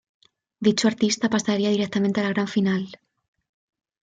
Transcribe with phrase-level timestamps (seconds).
[0.59, 2.89] Dicho artista pasaría directamente a la gran final.